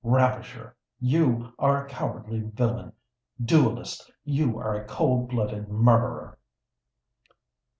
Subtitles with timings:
[0.03, 6.39] Ravisher, you are a cowardly villain!—duellist, you are a cold blooded murderer!"